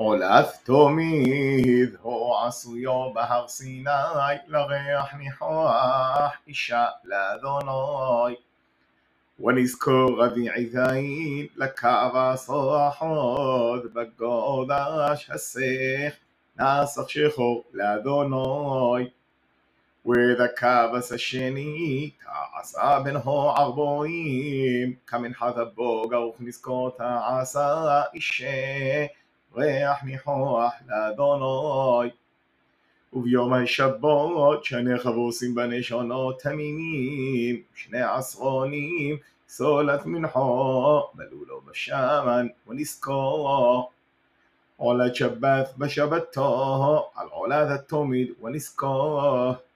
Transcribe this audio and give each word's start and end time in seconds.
עולתו 0.00 0.88
מידהו 0.88 2.34
עשויו 2.36 3.12
בהר 3.14 3.48
סיני, 3.48 3.90
לריח 4.46 5.14
ניחוח 5.18 6.32
אישה 6.46 6.86
לאדוני. 7.04 8.34
ונזכור 9.40 10.24
רביעי 10.24 10.66
זין 10.66 11.46
לקו 11.56 11.98
הסוחוד 12.14 13.86
בגודש 13.92 15.30
הסך 15.34 16.14
נסח 16.58 17.08
שחור 17.08 17.62
לאדוני. 17.72 19.08
وذكى 20.04 20.78
بس 20.92 21.12
الشني 21.12 22.10
تعسى 22.24 22.90
بنه 23.04 23.26
عربويم 23.56 24.88
كمن 25.08 25.34
حذا 25.34 25.64
بوغا 25.76 26.16
وخنسكو 26.18 26.78
تعسى 26.98 27.72
إشي 28.16 29.06
ריח 29.56 30.04
ניחוח 30.04 30.72
לאדוני. 30.88 32.10
וביום 33.12 33.52
השבות 33.52 34.64
שני 34.64 34.98
חבוסים 34.98 35.54
בנשונות 35.54 36.40
תמימים, 36.42 37.62
שני 37.74 38.02
עשרונים, 38.02 39.16
סולת 39.48 40.06
מנחו, 40.06 41.00
בלולו 41.14 41.60
בשמן 41.60 42.46
ונזכורו. 42.68 43.88
עולת 44.76 45.14
שבת 45.14 45.68
בשבתו, 45.78 47.10
על 47.14 47.26
עולת 47.30 47.68
התומד 47.70 48.26
ונזכורו. 48.42 49.69